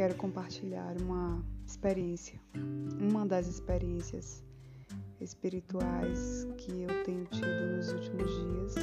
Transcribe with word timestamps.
quero 0.00 0.14
compartilhar 0.14 0.96
uma 1.02 1.44
experiência, 1.66 2.40
uma 2.98 3.26
das 3.26 3.46
experiências 3.46 4.42
espirituais 5.20 6.48
que 6.56 6.72
eu 6.84 7.04
tenho 7.04 7.26
tido 7.26 7.76
nos 7.76 7.92
últimos 7.92 8.30
dias, 8.30 8.74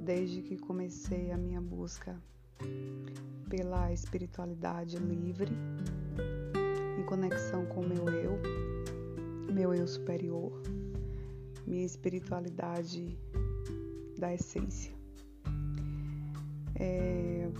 desde 0.00 0.42
que 0.42 0.56
comecei 0.56 1.32
a 1.32 1.36
minha 1.36 1.60
busca 1.60 2.16
pela 3.50 3.92
espiritualidade 3.92 4.96
livre, 4.98 5.50
em 6.96 7.02
conexão 7.06 7.66
com 7.66 7.80
meu 7.80 8.08
eu, 8.08 8.38
meu 9.52 9.74
eu 9.74 9.88
superior, 9.88 10.62
minha 11.66 11.84
espiritualidade 11.84 13.18
da 14.16 14.32
essência. 14.32 14.94
É, 16.76 17.50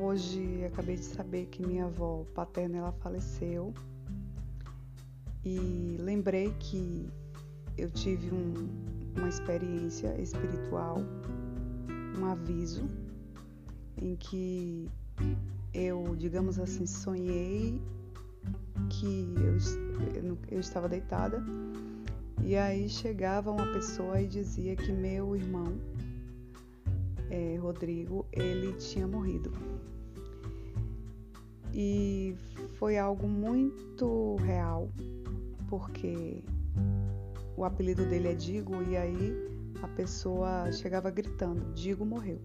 hoje 0.00 0.64
acabei 0.64 0.96
de 0.96 1.04
saber 1.04 1.46
que 1.46 1.64
minha 1.64 1.86
avó 1.86 2.24
paterna 2.34 2.78
ela 2.78 2.92
faleceu. 2.92 3.72
E 5.44 5.96
lembrei 6.00 6.52
que 6.58 7.08
eu 7.78 7.90
tive 7.90 8.34
um, 8.34 8.68
uma 9.16 9.28
experiência 9.28 10.20
espiritual, 10.20 10.98
um 12.18 12.24
aviso 12.26 12.88
em 13.96 14.16
que 14.16 14.90
eu, 15.72 16.14
digamos 16.16 16.58
assim, 16.58 16.86
sonhei 16.86 17.80
que 18.88 19.34
eu, 20.14 20.38
eu 20.50 20.60
estava 20.60 20.88
deitada. 20.88 21.42
E 22.42 22.56
aí 22.56 22.88
chegava 22.88 23.50
uma 23.50 23.66
pessoa 23.72 24.20
e 24.20 24.26
dizia 24.26 24.76
que 24.76 24.92
meu 24.92 25.34
irmão 25.34 25.78
é, 27.30 27.56
Rodrigo, 27.56 28.26
ele 28.32 28.72
tinha 28.74 29.06
morrido. 29.06 29.52
E 31.72 32.34
foi 32.78 32.96
algo 32.96 33.28
muito 33.28 34.36
real, 34.36 34.90
porque 35.68 36.42
o 37.56 37.64
apelido 37.64 38.04
dele 38.06 38.28
é 38.28 38.34
Digo, 38.34 38.82
e 38.82 38.96
aí 38.96 39.34
a 39.82 39.88
pessoa 39.88 40.70
chegava 40.72 41.10
gritando: 41.10 41.72
Digo 41.74 42.04
morreu. 42.04 42.40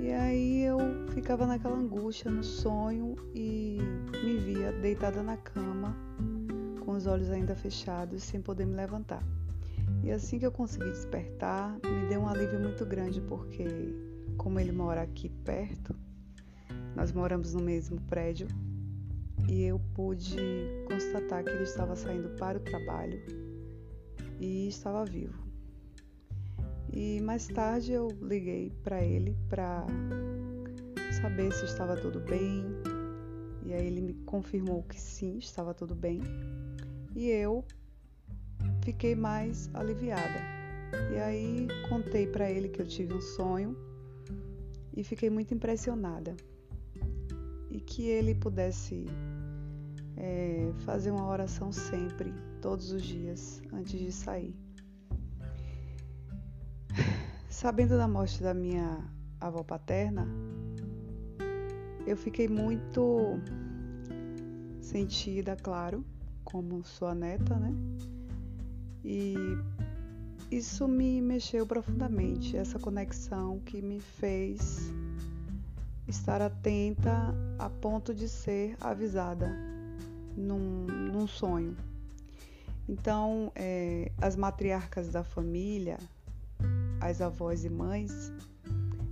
E 0.00 0.12
aí 0.12 0.62
eu 0.62 0.78
ficava 1.08 1.44
naquela 1.44 1.76
angústia 1.76 2.30
no 2.30 2.42
sonho 2.42 3.16
e 3.34 3.78
me 4.22 4.38
via 4.38 4.72
deitada 4.72 5.22
na 5.22 5.36
cama, 5.36 5.94
com 6.84 6.92
os 6.92 7.06
olhos 7.06 7.30
ainda 7.30 7.54
fechados, 7.56 8.22
sem 8.22 8.40
poder 8.40 8.64
me 8.64 8.76
levantar. 8.76 9.22
E 10.02 10.10
assim 10.10 10.38
que 10.38 10.46
eu 10.46 10.52
consegui 10.52 10.90
despertar, 10.90 11.78
me 11.84 12.08
deu 12.08 12.20
um 12.20 12.28
alívio 12.28 12.60
muito 12.60 12.84
grande, 12.86 13.20
porque, 13.20 13.64
como 14.36 14.58
ele 14.58 14.72
mora 14.72 15.02
aqui 15.02 15.28
perto, 15.44 15.94
nós 16.94 17.12
moramos 17.12 17.54
no 17.54 17.60
mesmo 17.60 18.00
prédio, 18.02 18.48
e 19.48 19.62
eu 19.64 19.80
pude 19.94 20.36
constatar 20.86 21.42
que 21.42 21.50
ele 21.50 21.62
estava 21.62 21.96
saindo 21.96 22.28
para 22.36 22.58
o 22.58 22.60
trabalho 22.60 23.18
e 24.40 24.68
estava 24.68 25.04
vivo. 25.04 25.48
E 26.92 27.20
mais 27.20 27.46
tarde 27.46 27.92
eu 27.92 28.08
liguei 28.20 28.72
para 28.82 29.02
ele 29.02 29.36
para 29.48 29.86
saber 31.20 31.52
se 31.52 31.64
estava 31.64 31.96
tudo 31.96 32.20
bem. 32.20 32.64
E 33.64 33.72
aí 33.72 33.86
ele 33.86 34.00
me 34.00 34.14
confirmou 34.24 34.82
que 34.82 35.00
sim, 35.00 35.38
estava 35.38 35.74
tudo 35.74 35.94
bem. 35.94 36.20
E 37.14 37.28
eu 37.28 37.64
fiquei 38.88 39.14
mais 39.14 39.68
aliviada. 39.74 40.40
E 41.14 41.18
aí 41.18 41.68
contei 41.90 42.26
para 42.26 42.50
ele 42.50 42.70
que 42.70 42.80
eu 42.80 42.86
tive 42.86 43.12
um 43.12 43.20
sonho 43.20 43.76
e 44.96 45.04
fiquei 45.04 45.28
muito 45.28 45.52
impressionada. 45.52 46.34
E 47.70 47.80
que 47.80 48.08
ele 48.08 48.34
pudesse 48.34 49.04
é, 50.16 50.72
fazer 50.86 51.10
uma 51.10 51.28
oração 51.28 51.70
sempre, 51.70 52.32
todos 52.62 52.90
os 52.90 53.02
dias, 53.02 53.60
antes 53.74 54.00
de 54.00 54.10
sair. 54.10 54.56
Sabendo 57.46 57.98
da 57.98 58.08
morte 58.08 58.42
da 58.42 58.54
minha 58.54 59.04
avó 59.38 59.62
paterna, 59.62 60.26
eu 62.06 62.16
fiquei 62.16 62.48
muito 62.48 63.38
sentida, 64.80 65.54
claro, 65.56 66.02
como 66.42 66.82
sua 66.86 67.14
neta, 67.14 67.54
né? 67.54 67.74
E 69.04 69.34
isso 70.50 70.88
me 70.88 71.20
mexeu 71.20 71.66
profundamente, 71.66 72.56
essa 72.56 72.78
conexão 72.78 73.60
que 73.60 73.82
me 73.82 74.00
fez 74.00 74.92
estar 76.06 76.40
atenta 76.40 77.34
a 77.58 77.68
ponto 77.68 78.14
de 78.14 78.28
ser 78.28 78.76
avisada 78.80 79.54
num, 80.36 80.86
num 80.86 81.26
sonho. 81.26 81.76
Então, 82.88 83.52
é, 83.54 84.10
as 84.18 84.34
matriarcas 84.34 85.08
da 85.08 85.22
família, 85.22 85.98
as 87.00 87.20
avós 87.20 87.64
e 87.64 87.68
mães, 87.68 88.32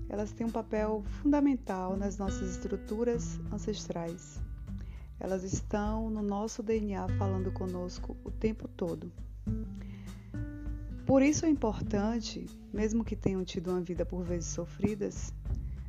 elas 0.09 0.33
têm 0.33 0.47
um 0.47 0.51
papel 0.51 1.03
fundamental 1.21 1.97
nas 1.97 2.17
nossas 2.17 2.51
estruturas 2.53 3.39
ancestrais. 3.53 4.41
Elas 5.21 5.45
estão 5.45 6.09
no 6.09 6.23
nosso 6.23 6.63
DNA 6.63 7.07
falando 7.19 7.53
conosco 7.53 8.17
o 8.25 8.31
tempo 8.31 8.67
todo. 8.69 9.13
Por 11.07 11.23
isso 11.23 11.47
é 11.47 11.49
importante, 11.49 12.47
mesmo 12.73 13.05
que 13.05 13.15
tenham 13.15 13.45
tido 13.45 13.71
uma 13.71 13.81
vida 13.81 14.05
por 14.05 14.25
vezes 14.25 14.49
sofridas, 14.49 15.33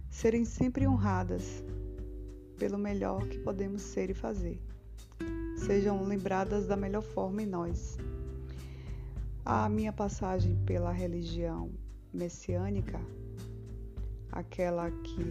serem 0.09 0.45
sempre 0.45 0.88
honradas 0.88 1.63
pelo 2.57 2.78
melhor 2.78 3.28
que 3.28 3.40
podemos 3.40 3.81
ser 3.81 4.09
e 4.09 4.13
fazer. 4.13 4.59
Sejam 5.57 6.03
lembradas 6.03 6.68
da 6.68 6.75
melhor 6.75 7.01
forma 7.01 7.41
em 7.41 7.45
nós. 7.45 7.97
A 9.44 9.68
minha 9.69 9.91
passagem 9.91 10.56
pela 10.66 10.91
religião 10.91 11.72
messiânica, 12.13 13.00
aquela 14.31 14.91
que 14.91 15.24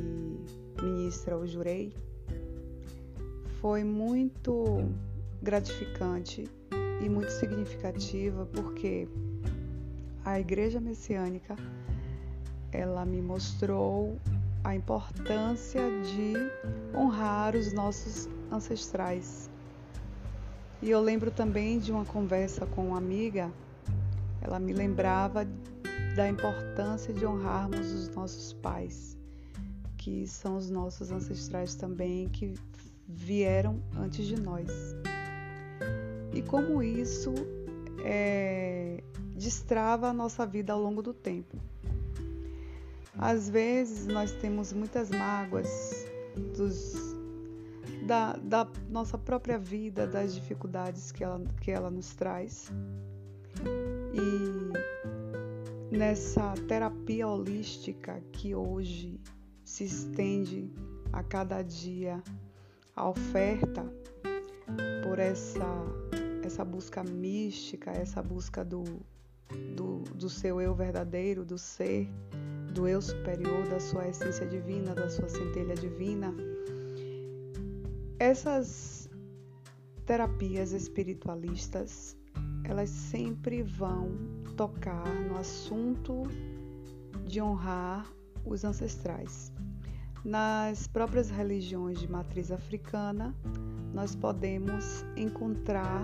ministra 0.83 1.39
o 1.39 1.47
jurei, 1.47 1.93
foi 3.61 3.85
muito 3.85 4.79
gratificante 5.43 6.49
e 7.01 7.09
muito 7.09 7.31
significativa 7.31 8.47
porque 8.47 9.09
a 10.25 10.41
igreja 10.41 10.81
messiânica 10.81 11.57
ela 12.73 13.05
me 13.05 13.21
mostrou 13.23 14.19
a 14.65 14.75
importância 14.75 15.81
de 16.03 16.35
honrar 16.97 17.55
os 17.55 17.73
nossos 17.73 18.29
ancestrais. 18.51 19.49
E 20.83 20.91
eu 20.91 21.01
lembro 21.01 21.31
também 21.31 21.79
de 21.79 21.93
uma 21.93 22.05
conversa 22.05 22.67
com 22.67 22.89
uma 22.89 22.99
amiga, 22.99 23.51
ela 24.43 24.59
me 24.59 24.73
lembrava 24.73 25.47
da 26.17 26.29
importância 26.29 27.15
de 27.15 27.25
honrarmos 27.25 27.93
os 27.93 28.09
nossos 28.11 28.53
pais, 28.55 29.17
que 29.97 30.27
são 30.27 30.57
os 30.57 30.71
nossos 30.71 31.13
ancestrais 31.13 31.75
também, 31.75 32.29
que 32.29 32.55
vieram 33.09 33.81
antes 33.97 34.27
de 34.27 34.41
nós 34.41 34.67
e 36.37 36.43
como 36.43 36.83
isso 36.83 37.33
é, 38.05 39.03
destrava 39.35 40.09
a 40.09 40.13
nossa 40.13 40.47
vida 40.47 40.73
ao 40.73 40.81
longo 40.81 41.01
do 41.01 41.15
tempo. 41.15 41.57
Às 43.19 43.49
vezes 43.49 44.07
nós 44.07 44.33
temos 44.33 44.71
muitas 44.75 45.11
mágoas 45.11 46.07
dos, 46.55 46.95
da, 48.07 48.35
da, 48.37 48.69
nossa 48.91 49.17
própria 49.17 49.59
vida, 49.59 50.07
das 50.07 50.35
dificuldades 50.35 51.11
que 51.11 51.25
ela, 51.25 51.43
que 51.63 51.71
ela 51.71 51.91
nos 51.91 52.15
traz. 52.15 52.71
E 54.13 55.97
nessa 55.97 56.53
terapia 56.69 57.27
holística 57.27 58.21
que 58.33 58.55
hoje 58.55 59.19
se 59.65 59.85
estende 59.85 60.71
a 61.15 61.23
cada 61.23 61.63
dia, 61.63 62.23
a 62.95 63.09
oferta 63.09 63.91
por 65.03 65.19
essa 65.19 65.65
essa 66.47 66.65
busca 66.65 67.03
mística, 67.03 67.91
essa 67.91 68.23
busca 68.23 68.65
do, 68.65 68.85
do, 69.75 69.99
do 70.15 70.31
seu 70.31 70.61
eu 70.61 70.75
verdadeiro, 70.75 71.45
do 71.45 71.59
ser, 71.59 72.09
do 72.73 72.87
eu 72.87 73.03
superior, 73.03 73.67
da 73.69 73.81
sua 73.81 74.09
essência 74.09 74.47
divina, 74.47 74.95
da 74.95 75.09
sua 75.09 75.29
centelha 75.29 75.75
divina. 75.75 76.33
Essas 78.19 79.11
terapias 80.07 80.73
espiritualistas, 80.73 82.17
elas 82.65 82.91
sempre 82.91 83.63
vão 83.63 84.11
tocar 84.57 85.05
no 85.29 85.37
assunto 85.37 86.23
de 87.27 87.43
honrar 87.43 88.07
os 88.45 88.65
ancestrais. 88.65 89.53
Nas 90.25 90.87
próprias 90.87 91.29
religiões 91.29 91.99
de 91.99 92.11
matriz 92.11 92.51
africana, 92.51 93.35
nós 93.93 94.15
podemos 94.15 95.05
encontrar 95.17 96.03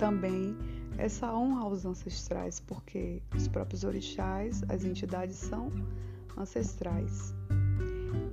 também 0.00 0.56
essa 0.96 1.30
honra 1.32 1.60
aos 1.60 1.84
ancestrais, 1.84 2.58
porque 2.58 3.22
os 3.36 3.46
próprios 3.46 3.84
orixás, 3.84 4.62
as 4.68 4.82
entidades 4.82 5.36
são 5.36 5.70
ancestrais. 6.36 7.34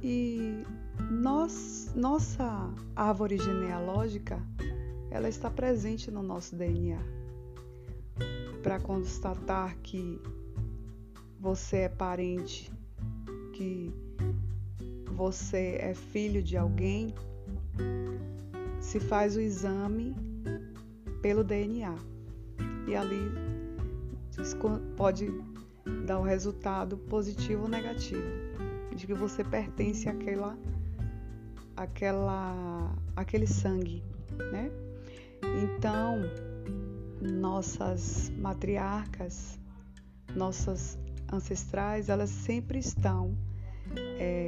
E 0.01 0.63
nós, 1.11 1.91
nossa 1.93 2.73
árvore 2.95 3.37
genealógica 3.37 4.41
ela 5.11 5.27
está 5.27 5.49
presente 5.49 6.09
no 6.09 6.23
nosso 6.23 6.55
DNA 6.55 6.99
para 8.63 8.79
constatar 8.79 9.77
que 9.79 10.21
você 11.39 11.77
é 11.79 11.89
parente, 11.89 12.71
que 13.53 13.93
você 15.13 15.77
é 15.81 15.93
filho 15.93 16.41
de 16.41 16.55
alguém, 16.55 17.13
se 18.79 18.99
faz 18.99 19.35
o 19.35 19.41
exame 19.41 20.26
pelo 21.21 21.43
DNA 21.43 21.95
e 22.87 22.95
ali 22.95 23.31
pode 24.95 25.27
dar 26.05 26.19
o 26.19 26.21
um 26.21 26.25
resultado 26.25 26.97
positivo 26.97 27.63
ou 27.63 27.69
negativo 27.69 28.27
de 28.95 29.05
que 29.05 29.13
você 29.13 29.43
pertence 29.43 30.09
àquela, 30.09 30.57
àquela, 31.75 32.95
àquele 33.15 33.45
sangue, 33.45 34.03
né? 34.51 34.71
Então, 35.63 36.21
nossas 37.21 38.31
matriarcas, 38.37 39.59
nossas 40.35 40.97
ancestrais, 41.31 42.09
elas 42.09 42.29
sempre 42.29 42.79
estão 42.79 43.37
é, 44.19 44.47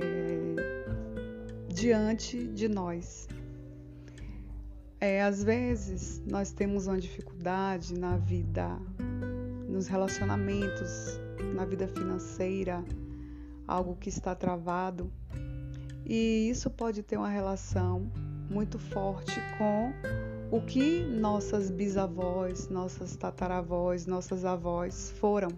diante 1.68 2.48
de 2.48 2.68
nós. 2.68 3.28
É, 5.02 5.24
às 5.24 5.42
vezes 5.42 6.22
nós 6.26 6.52
temos 6.52 6.88
uma 6.88 7.00
dificuldade 7.00 7.98
na 7.98 8.18
vida, 8.18 8.78
nos 9.68 9.88
relacionamentos, 9.88 11.18
na 11.56 11.64
vida 11.64 11.88
financeira, 11.88 12.84
algo 13.66 13.96
que 13.96 14.10
está 14.10 14.36
travado, 14.36 15.10
e 16.06 16.50
isso 16.50 16.70
pode 16.70 17.02
ter 17.02 17.16
uma 17.16 17.30
relação 17.30 18.12
muito 18.50 18.78
forte 18.78 19.40
com 19.58 19.94
o 20.52 20.60
que 20.60 21.06
nossas 21.06 21.70
bisavós, 21.70 22.68
nossas 22.68 23.16
tataravós, 23.16 24.06
nossas 24.06 24.44
avós 24.44 25.12
foram. 25.20 25.50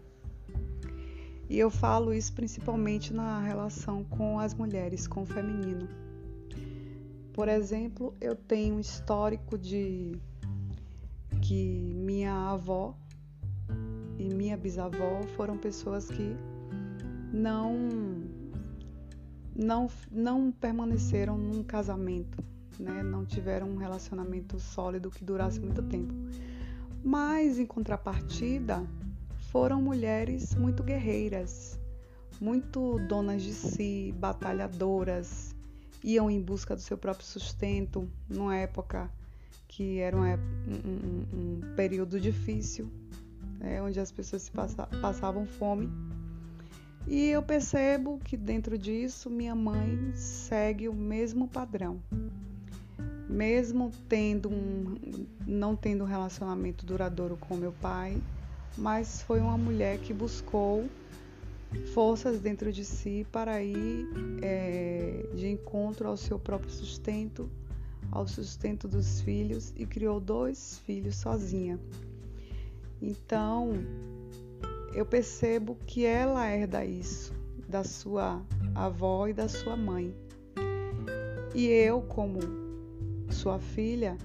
E 1.50 1.58
eu 1.58 1.72
falo 1.72 2.14
isso 2.14 2.34
principalmente 2.34 3.12
na 3.12 3.42
relação 3.42 4.04
com 4.04 4.40
as 4.40 4.54
mulheres, 4.54 5.08
com 5.08 5.24
o 5.24 5.26
feminino. 5.26 6.11
Por 7.34 7.48
exemplo, 7.48 8.14
eu 8.20 8.36
tenho 8.36 8.76
um 8.76 8.80
histórico 8.80 9.58
de 9.58 10.20
que 11.42 11.94
minha 11.96 12.34
avó 12.34 12.96
e 14.18 14.34
minha 14.34 14.58
bisavó 14.58 15.24
foram 15.36 15.58
pessoas 15.58 16.10
que 16.10 16.36
não 17.34 17.78
não 19.56 19.88
não 20.12 20.52
permaneceram 20.52 21.38
num 21.38 21.64
casamento, 21.64 22.44
né? 22.78 23.02
Não 23.02 23.26
tiveram 23.26 23.70
um 23.70 23.78
relacionamento 23.78 24.60
sólido 24.60 25.10
que 25.10 25.24
durasse 25.24 25.60
muito 25.60 25.82
tempo. 25.84 26.14
Mas 27.04 27.58
em 27.58 27.66
contrapartida, 27.66 28.86
foram 29.52 29.82
mulheres 29.82 30.54
muito 30.56 30.84
guerreiras, 30.84 31.80
muito 32.40 33.00
donas 33.08 33.42
de 33.42 33.54
si, 33.54 34.14
batalhadoras, 34.18 35.56
iam 36.04 36.30
em 36.30 36.42
busca 36.42 36.76
do 36.76 36.82
seu 36.82 36.98
próprio 36.98 37.26
sustento 37.26 38.08
numa 38.30 38.56
época 38.56 39.10
que 39.68 40.00
era 40.00 40.18
um, 40.18 40.24
um, 40.24 41.26
um 41.34 41.76
período 41.76 42.20
difícil, 42.20 42.92
né, 43.58 43.82
onde 43.82 44.00
as 44.00 44.12
pessoas 44.12 44.50
passa, 44.50 44.86
passavam 45.02 45.46
fome. 45.46 45.90
E 47.08 47.28
eu 47.30 47.42
percebo 47.42 48.20
que 48.24 48.36
dentro 48.36 48.78
disso 48.78 49.30
minha 49.30 49.56
mãe 49.56 50.12
segue 50.14 50.90
o 50.90 50.94
mesmo 50.94 51.48
padrão. 51.48 52.02
Mesmo 53.30 53.92
tendo 54.10 54.50
um, 54.50 55.26
não 55.48 55.76
tendo 55.76 56.04
um 56.04 56.08
relacionamento 56.08 56.86
duradouro 56.86 57.38
com 57.38 57.56
meu 57.56 57.72
pai, 57.72 58.22
mas 58.78 59.22
foi 59.22 59.40
uma 59.40 59.58
mulher 59.58 60.00
que 60.00 60.14
buscou 60.14 60.86
forças 61.94 62.40
dentro 62.40 62.72
de 62.72 62.84
si 62.84 63.26
para 63.32 63.64
ir 63.64 64.08
é, 64.42 65.26
de 65.34 65.48
encontro 65.48 66.08
ao 66.08 66.18
seu 66.18 66.38
próprio 66.38 66.70
sustento, 66.70 67.50
ao 68.12 68.28
sustento 68.28 68.88
dos 68.88 69.22
filhos 69.22 69.74
e 69.76 69.86
criou 69.86 70.20
dois 70.20 70.80
filhos 70.86 71.16
sozinha. 71.16 71.80
Então, 73.02 73.74
eu 74.94 75.06
percebo 75.06 75.78
que 75.88 76.06
ela 76.06 76.48
herda 76.50 76.86
isso 76.86 77.34
da 77.68 77.84
sua 77.84 78.42
avó 78.76 79.28
e 79.28 79.34
da 79.34 79.48
sua 79.48 79.76
mãe. 79.76 80.14
E 81.56 81.66
eu, 81.66 82.02
como 82.02 82.40
sua 83.30 83.60
filha, 83.60 84.18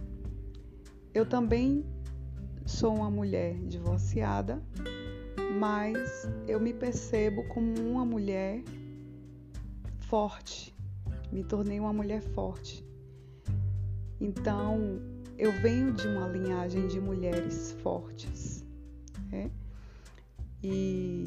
eu 1.14 1.24
também 1.24 1.84
sou 2.66 2.94
uma 2.94 3.10
mulher 3.10 3.54
divorciada 3.66 4.60
mas 5.58 6.28
eu 6.46 6.60
me 6.60 6.72
percebo 6.72 7.44
como 7.44 7.80
uma 7.80 8.04
mulher 8.04 8.62
forte. 10.00 10.74
Me 11.32 11.42
tornei 11.42 11.80
uma 11.80 11.92
mulher 11.92 12.20
forte. 12.20 12.84
Então, 14.20 15.00
eu 15.38 15.52
venho 15.60 15.92
de 15.92 16.06
uma 16.08 16.28
linhagem 16.28 16.86
de 16.86 17.00
mulheres 17.00 17.72
fortes. 17.82 18.64
Né? 19.30 19.50
E 20.62 21.24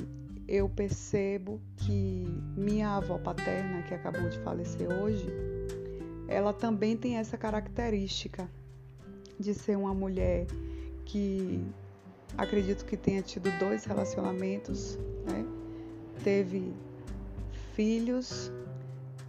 eu 0.47 0.69
percebo 0.69 1.61
que 1.77 2.25
minha 2.55 2.95
avó 2.95 3.17
paterna, 3.17 3.83
que 3.83 3.93
acabou 3.93 4.29
de 4.29 4.39
falecer 4.39 4.87
hoje, 4.89 5.27
ela 6.27 6.53
também 6.53 6.95
tem 6.95 7.17
essa 7.17 7.37
característica 7.37 8.49
de 9.39 9.53
ser 9.53 9.77
uma 9.77 9.93
mulher 9.93 10.45
que 11.05 11.63
acredito 12.37 12.85
que 12.85 12.95
tenha 12.97 13.21
tido 13.21 13.49
dois 13.59 13.85
relacionamentos, 13.85 14.97
né? 15.25 15.45
teve 16.23 16.73
filhos 17.75 18.51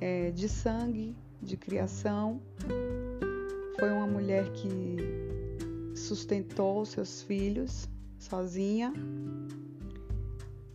é, 0.01 0.31
de 0.31 0.49
sangue, 0.49 1.17
de 1.41 1.57
criação. 1.57 2.41
Foi 3.79 3.91
uma 3.91 4.07
mulher 4.07 4.51
que 4.53 4.97
sustentou 5.95 6.85
seus 6.85 7.23
filhos 7.23 7.89
sozinha 8.19 8.93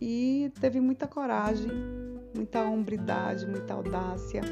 e 0.00 0.52
teve 0.60 0.80
muita 0.80 1.06
coragem, 1.06 1.70
muita 2.34 2.62
hombridade, 2.64 3.46
muita 3.46 3.74
audácia 3.74 4.42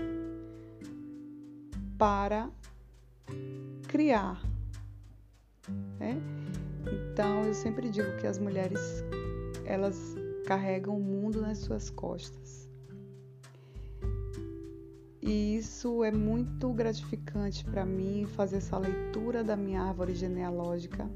para 1.99 2.51
criar. 3.89 4.43
Né? 5.99 6.21
Então 7.15 7.45
eu 7.45 7.55
sempre 7.55 7.89
digo 7.91 8.17
que 8.17 8.27
as 8.27 8.41
mulheres 8.41 8.81
elas 9.65 10.17
carregam 10.47 10.97
o 10.97 11.01
mundo 11.01 11.41
nas 11.41 11.59
suas 11.59 11.89
costas. 11.89 12.69
E 15.23 15.57
isso 15.57 16.03
é 16.03 16.11
muito 16.11 16.73
gratificante 16.73 17.65
para 17.67 17.87
mim 17.87 18.27
fazer 18.27 18.57
essa 18.57 18.77
leitura 18.77 19.45
da 19.45 19.57
minha 19.57 19.81
árvore 19.81 20.13
genealógica, 20.13 21.09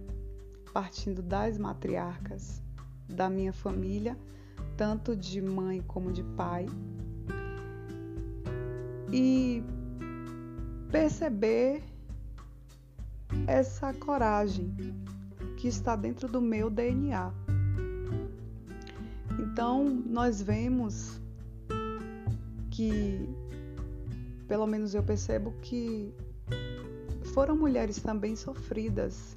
partindo 0.72 1.20
das 1.20 1.58
matriarcas 1.58 2.62
da 3.08 3.28
minha 3.28 3.52
família, 3.52 4.16
tanto 4.76 5.16
de 5.16 5.42
mãe 5.42 5.82
como 5.82 6.12
de 6.12 6.22
pai. 6.22 6.66
E 9.12 9.64
perceber 10.92 11.82
essa 13.48 13.92
coragem 13.92 14.72
que 15.58 15.66
está 15.66 15.96
dentro 15.96 16.28
do 16.28 16.40
meu 16.40 16.70
DNA. 16.70 17.34
Então, 19.40 19.84
nós 20.06 20.40
vemos 20.40 21.20
que, 22.70 23.28
pelo 24.46 24.68
menos 24.68 24.94
eu 24.94 25.02
percebo 25.02 25.52
que 25.60 26.14
foram 27.34 27.56
mulheres 27.56 28.00
também 28.00 28.36
sofridas. 28.36 29.36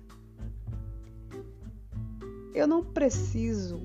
Eu 2.53 2.67
não 2.67 2.83
preciso 2.83 3.81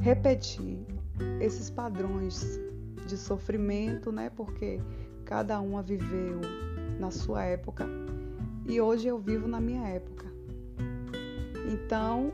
repetir 0.00 0.84
esses 1.40 1.70
padrões 1.70 2.60
de 3.06 3.16
sofrimento, 3.16 4.12
né? 4.12 4.28
Porque 4.28 4.82
cada 5.24 5.58
uma 5.60 5.82
viveu 5.82 6.42
na 7.00 7.10
sua 7.10 7.44
época 7.44 7.86
e 8.66 8.82
hoje 8.82 9.08
eu 9.08 9.18
vivo 9.18 9.48
na 9.48 9.62
minha 9.62 9.88
época. 9.88 10.27
Então, 11.68 12.32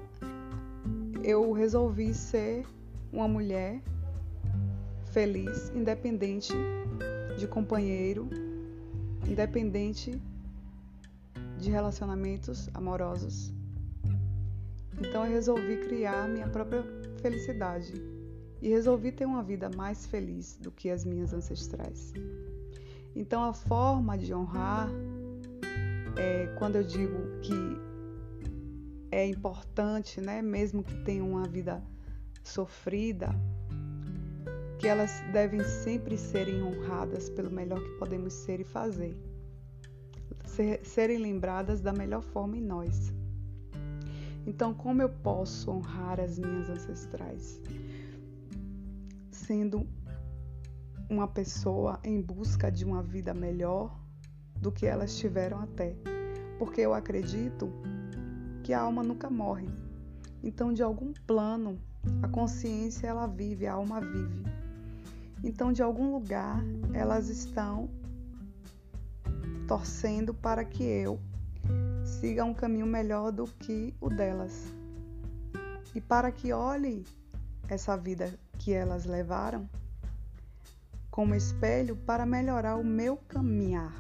eu 1.23 1.53
resolvi 1.53 2.15
ser 2.15 2.65
uma 3.13 3.27
mulher 3.27 3.83
feliz, 5.13 5.71
independente 5.75 6.53
de 7.37 7.47
companheiro, 7.47 8.29
independente 9.29 10.21
de 11.59 11.71
relacionamentos 11.71 12.69
amorosos. 12.75 13.53
Então 15.01 15.25
eu 15.25 15.33
resolvi 15.33 15.79
criar 15.79 16.29
minha 16.29 16.49
própria 16.49 16.85
felicidade. 17.21 17.93
e 18.63 18.69
resolvi 18.71 19.13
ter 19.13 19.27
uma 19.27 19.43
vida 19.43 19.69
mais 19.77 20.07
feliz 20.07 20.57
do 20.57 20.71
que 20.71 20.89
as 20.89 21.05
minhas 21.05 21.35
ancestrais. 21.35 22.15
Então, 23.15 23.45
a 23.45 23.53
forma 23.53 24.17
de 24.17 24.33
honrar, 24.33 24.89
é, 26.17 26.47
quando 26.59 26.77
eu 26.77 26.83
digo 26.83 27.41
que 27.43 27.55
é 29.15 29.27
importante, 29.27 30.21
né, 30.21 30.43
mesmo 30.43 30.83
que 30.83 30.95
tenham 31.05 31.31
uma 31.31 31.47
vida 31.47 31.81
sofrida, 32.43 33.29
que 34.79 34.89
elas 34.89 35.23
devem 35.33 35.63
sempre 35.63 36.19
serem 36.19 36.63
honradas 36.63 37.31
pelo 37.31 37.51
melhor 37.51 37.81
que 37.81 37.91
podemos 37.99 38.33
ser 38.33 38.61
e 38.61 38.65
fazer. 38.65 39.17
Ser, 40.45 40.85
serem 40.85 41.19
lembradas 41.19 41.81
da 41.81 41.93
melhor 41.93 42.23
forma 42.23 42.57
em 42.57 42.61
nós. 42.61 43.13
Então, 44.47 44.75
como 44.75 45.01
eu 45.01 45.09
posso 45.09 45.71
honrar 45.71 46.21
as 46.21 46.39
minhas 46.39 46.69
ancestrais? 46.69 47.61
Sendo 49.31 49.87
uma 51.09 51.29
pessoa 51.29 52.01
em 52.03 52.21
busca 52.21 52.71
de 52.71 52.85
uma 52.85 53.03
vida 53.03 53.33
melhor 53.33 53.97
do 54.61 54.73
que 54.73 54.87
elas 54.87 55.17
tiveram 55.17 55.61
até. 55.61 55.97
Porque 56.59 56.81
eu 56.81 56.93
acredito 56.93 57.73
que 58.65 58.73
a 58.73 58.81
alma 58.81 59.03
nunca 59.03 59.29
morre. 59.29 59.69
Então, 60.43 60.73
de 60.73 60.83
algum 60.83 61.13
plano, 61.27 61.79
a 62.23 62.29
consciência 62.29 63.07
ela 63.07 63.27
vive, 63.27 63.67
a 63.67 63.75
alma 63.75 64.01
vive. 64.01 64.43
Então, 65.45 65.71
de 65.71 65.83
algum 65.83 66.11
lugar, 66.11 66.65
elas 66.95 67.29
estão 67.29 67.91
torcendo 69.69 70.33
para 70.33 70.65
que 70.65 70.83
eu 70.83 71.21
siga 72.03 72.43
um 72.43 72.55
caminho 72.55 72.87
melhor 72.87 73.31
do 73.31 73.45
que 73.45 73.95
o 74.01 74.09
delas. 74.09 74.73
E 75.95 76.01
para 76.01 76.33
que 76.33 76.51
olhe 76.51 77.05
essa 77.69 77.99
vida 77.99 78.33
que 78.59 78.73
elas 78.73 79.05
levaram 79.05 79.69
como 81.11 81.35
espelho 81.35 81.97
para 81.97 82.25
melhorar 82.25 82.77
o 82.77 82.85
meu 82.85 83.19
caminhar 83.29 83.93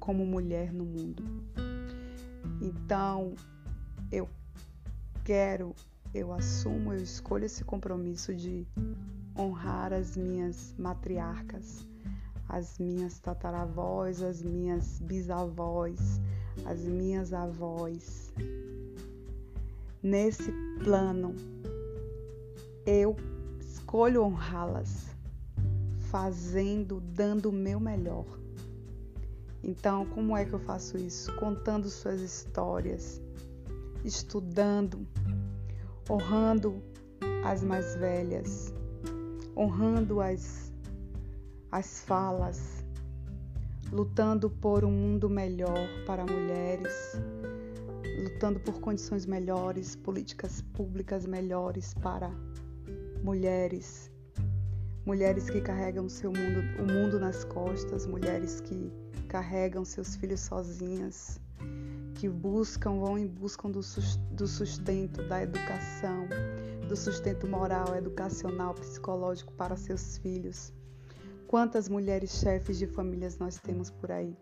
como 0.00 0.24
mulher 0.24 0.72
no 0.72 0.84
mundo. 0.84 1.22
Então, 2.62 3.34
eu 4.10 4.28
quero, 5.24 5.74
eu 6.14 6.32
assumo, 6.32 6.92
eu 6.92 7.02
escolho 7.02 7.44
esse 7.44 7.64
compromisso 7.64 8.34
de 8.34 8.66
honrar 9.36 9.92
as 9.92 10.16
minhas 10.16 10.74
matriarcas, 10.78 11.86
as 12.48 12.78
minhas 12.78 13.18
tataravós, 13.18 14.22
as 14.22 14.42
minhas 14.42 15.00
bisavós, 15.00 16.20
as 16.64 16.80
minhas 16.80 17.32
avós. 17.32 18.32
Nesse 20.02 20.52
plano, 20.82 21.34
eu 22.86 23.16
escolho 23.60 24.22
honrá-las, 24.22 25.06
fazendo, 26.10 27.00
dando 27.00 27.50
o 27.50 27.52
meu 27.52 27.80
melhor. 27.80 28.24
Então, 29.62 30.06
como 30.06 30.36
é 30.36 30.44
que 30.44 30.52
eu 30.52 30.60
faço 30.60 30.96
isso? 30.96 31.34
Contando 31.36 31.88
suas 31.88 32.20
histórias, 32.20 33.20
estudando, 34.04 35.06
honrando 36.08 36.82
as 37.44 37.62
mais 37.62 37.96
velhas, 37.96 38.74
honrando 39.56 40.20
as, 40.20 40.72
as 41.70 42.00
falas, 42.00 42.84
lutando 43.92 44.50
por 44.50 44.84
um 44.84 44.90
mundo 44.90 45.30
melhor 45.30 45.88
para 46.06 46.24
mulheres, 46.24 47.20
lutando 48.22 48.58
por 48.60 48.80
condições 48.80 49.26
melhores, 49.26 49.94
políticas 49.94 50.62
públicas 50.74 51.26
melhores 51.26 51.94
para 51.94 52.30
mulheres, 53.22 54.10
mulheres 55.04 55.48
que 55.48 55.60
carregam 55.60 56.08
seu 56.08 56.30
mundo, 56.30 56.62
o 56.80 56.86
mundo 56.86 57.18
nas 57.18 57.44
costas, 57.44 58.06
mulheres 58.06 58.60
que 58.60 58.92
carregam 59.28 59.84
seus 59.84 60.16
filhos 60.16 60.40
sozinhas, 60.40 61.40
que 62.16 62.28
buscam, 62.28 62.98
vão 62.98 63.18
em 63.18 63.26
busca 63.26 63.68
do 63.68 63.82
sustento, 64.48 65.22
da 65.28 65.42
educação, 65.42 66.26
do 66.88 66.96
sustento 66.96 67.46
moral, 67.46 67.94
educacional, 67.94 68.74
psicológico 68.74 69.52
para 69.52 69.76
seus 69.76 70.18
filhos. 70.18 70.72
Quantas 71.46 71.88
mulheres 71.88 72.30
chefes 72.30 72.78
de 72.78 72.86
famílias 72.86 73.38
nós 73.38 73.58
temos 73.58 73.90
por 73.90 74.10
aí 74.10 74.36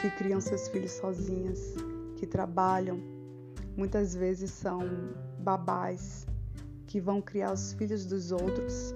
que 0.00 0.10
criam 0.10 0.40
seus 0.40 0.68
filhos 0.68 0.92
sozinhas, 0.92 1.74
que 2.16 2.26
trabalham, 2.26 2.98
muitas 3.76 4.14
vezes 4.14 4.50
são 4.50 4.80
babás 5.40 6.26
que 6.86 7.00
vão 7.00 7.20
criar 7.20 7.52
os 7.52 7.74
filhos 7.74 8.06
dos 8.06 8.32
outros 8.32 8.94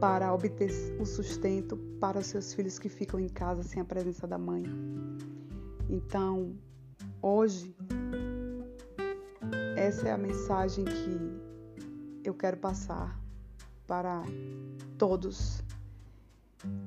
para 0.00 0.32
obter 0.32 0.70
o 0.98 1.04
sustento 1.04 1.76
para 2.00 2.18
os 2.18 2.26
seus 2.26 2.54
filhos 2.54 2.78
que 2.78 2.88
ficam 2.88 3.20
em 3.20 3.28
casa 3.28 3.62
sem 3.62 3.82
a 3.82 3.84
presença 3.84 4.26
da 4.26 4.38
mãe. 4.38 4.64
Então, 5.92 6.54
hoje, 7.20 7.74
essa 9.76 10.06
é 10.06 10.12
a 10.12 10.18
mensagem 10.18 10.84
que 10.84 11.40
eu 12.22 12.32
quero 12.32 12.56
passar 12.58 13.20
para 13.88 14.22
todos, 14.96 15.64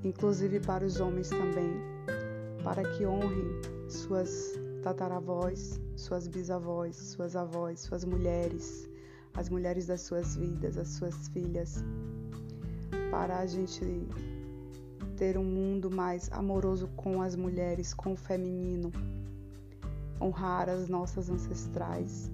inclusive 0.05 0.61
para 0.61 0.85
os 0.85 1.01
homens 1.01 1.27
também, 1.27 1.73
para 2.63 2.81
que 2.93 3.05
honrem 3.05 3.89
suas 3.89 4.57
tataravós, 4.81 5.81
suas 5.97 6.29
bisavós, 6.29 6.95
suas 6.95 7.35
avós, 7.35 7.81
suas 7.81 8.05
mulheres, 8.05 8.89
as 9.33 9.49
mulheres 9.49 9.85
das 9.85 9.99
suas 9.99 10.37
vidas, 10.37 10.77
as 10.77 10.87
suas 10.87 11.27
filhas, 11.27 11.83
para 13.11 13.39
a 13.39 13.45
gente 13.45 14.07
ter 15.23 15.37
um 15.37 15.45
mundo 15.45 15.89
mais 15.89 16.29
amoroso 16.33 16.89
com 16.97 17.21
as 17.21 17.33
mulheres, 17.33 17.93
com 17.93 18.11
o 18.11 18.17
feminino, 18.17 18.91
honrar 20.19 20.67
as 20.67 20.89
nossas 20.89 21.29
ancestrais, 21.29 22.29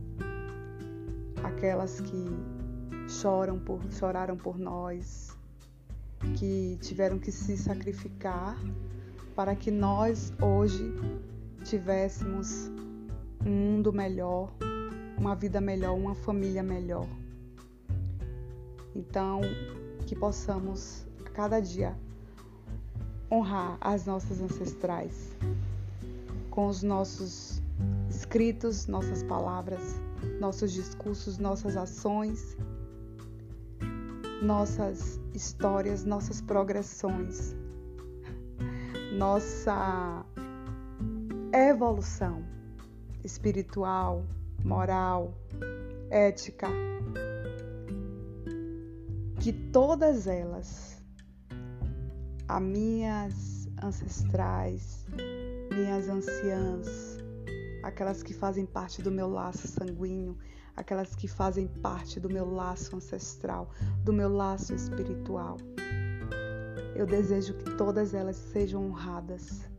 aquelas 1.44 2.02
que 2.02 2.26
choram 3.08 3.60
por, 3.60 3.80
choraram 3.92 4.36
por 4.36 4.58
nós, 4.58 5.38
que 6.36 6.80
tiveram 6.82 7.20
que 7.20 7.32
se 7.32 7.56
sacrificar 7.56 8.58
para 9.36 9.56
que 9.56 9.70
nós 9.70 10.34
hoje 10.42 10.92
tivéssemos 11.64 12.72
um 13.46 13.52
mundo 13.52 13.94
melhor, 13.94 14.52
uma 15.16 15.36
vida 15.36 15.62
melhor, 15.62 15.96
uma 15.96 16.16
família 16.16 16.64
melhor. 16.64 17.08
Então, 18.96 19.42
que 20.08 20.16
possamos 20.16 21.06
a 21.24 21.30
cada 21.30 21.60
dia 21.60 21.96
honrar 23.32 23.78
as 23.82 24.06
nossas 24.06 24.42
ancestrais 24.42 25.36
com 26.50 26.68
os 26.68 26.84
nossos 26.84 27.62
escritos, 28.10 28.88
nossas 28.88 29.24
palavras, 29.24 30.00
nossos 30.40 30.72
discursos, 30.72 31.38
nossas 31.38 31.78
ações, 31.78 32.58
nossas 34.42 35.20
histórias, 35.34 36.04
nossas 36.04 36.42
progressões, 36.42 37.56
nossa 39.18 40.26
evolução 41.54 42.44
espiritual, 43.24 44.26
moral, 44.64 45.34
ética, 46.10 46.68
que 49.40 49.54
todas 49.54 50.28
elas, 50.28 50.99
as 52.50 52.62
minhas 52.64 53.70
ancestrais, 53.84 55.06
minhas 55.72 56.10
anciãs, 56.10 57.20
aquelas 57.84 58.24
que 58.24 58.34
fazem 58.34 58.66
parte 58.66 59.04
do 59.04 59.12
meu 59.12 59.30
laço 59.30 59.68
sanguíneo, 59.68 60.36
aquelas 60.76 61.14
que 61.14 61.28
fazem 61.28 61.68
parte 61.68 62.20
do 62.20 62.28
meu 62.28 62.52
laço 62.52 62.96
ancestral, 62.96 63.70
do 64.04 64.12
meu 64.12 64.30
laço 64.30 64.74
espiritual. 64.74 65.58
Eu 66.96 67.06
desejo 67.06 67.54
que 67.54 67.78
todas 67.78 68.16
elas 68.16 68.36
sejam 68.36 68.84
honradas 68.84 69.70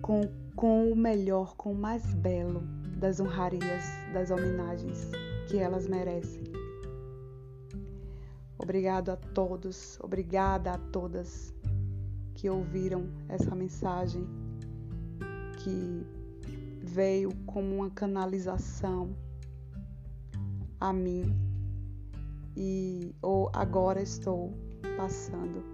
com, 0.00 0.22
com 0.56 0.90
o 0.90 0.96
melhor, 0.96 1.54
com 1.56 1.72
o 1.72 1.78
mais 1.78 2.02
belo 2.14 2.62
das 2.96 3.20
honrarias, 3.20 3.84
das 4.14 4.30
homenagens 4.30 5.10
que 5.46 5.58
elas 5.58 5.86
merecem. 5.86 6.61
Obrigado 8.62 9.10
a 9.10 9.16
todos, 9.16 9.98
obrigada 10.00 10.72
a 10.72 10.78
todas 10.78 11.52
que 12.34 12.48
ouviram 12.48 13.08
essa 13.28 13.54
mensagem 13.56 14.24
que 15.58 16.06
veio 16.80 17.34
como 17.44 17.76
uma 17.76 17.90
canalização 17.90 19.16
a 20.80 20.92
mim 20.92 21.24
e 22.56 23.14
ou 23.20 23.50
agora 23.52 24.00
estou 24.00 24.52
passando 24.96 25.64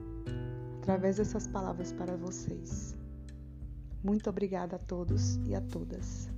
através 0.79 1.19
dessas 1.19 1.47
palavras 1.47 1.93
para 1.93 2.17
vocês. 2.17 2.97
Muito 4.03 4.31
obrigada 4.31 4.77
a 4.77 4.79
todos 4.79 5.37
e 5.45 5.55
a 5.55 5.61
todas. 5.61 6.31